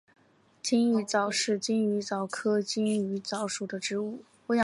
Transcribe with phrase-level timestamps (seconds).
[0.63, 4.23] 金鱼藻是金鱼藻科金鱼藻属的植物。